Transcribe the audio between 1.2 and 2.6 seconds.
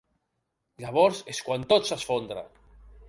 és quan tot s’esfondra.